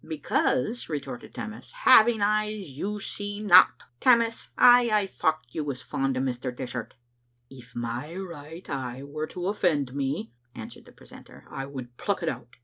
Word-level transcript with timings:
"Because," 0.03 0.89
retorted 0.89 1.35
Tammas, 1.35 1.71
"having 1.83 2.23
eyes 2.23 2.71
you 2.71 2.99
see 2.99 3.39
not."" 3.39 3.83
Tammas, 3.99 4.49
I 4.57 4.89
aye 4.89 5.05
thocht 5.05 5.53
you 5.53 5.63
was 5.63 5.83
fond 5.83 6.17
o' 6.17 6.21
Mr. 6.21 6.49
Dishart." 6.55 6.95
"If 7.51 7.75
my 7.75 8.15
right 8.15 8.67
eye 8.67 9.03
were 9.03 9.27
to 9.27 9.45
offend 9.47 9.93
me," 9.93 10.33
answered 10.55 10.85
the 10.85 10.91
precentor," 10.91 11.43
I 11.51 11.67
would 11.67 11.97
pluck 11.97 12.23
it 12.23 12.29
out. 12.29 12.55